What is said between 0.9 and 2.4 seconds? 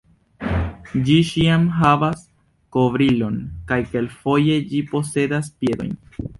Ĝi ĉiam havas